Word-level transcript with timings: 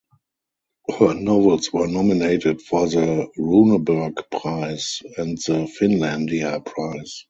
Her 0.97 1.13
novels 1.13 1.71
were 1.71 1.85
nominated 1.87 2.59
for 2.63 2.87
the 2.89 3.29
Runeberg 3.37 4.17
Prize 4.31 5.03
and 5.17 5.37
the 5.45 5.71
Finlandia 5.79 6.59
Prize. 6.65 7.19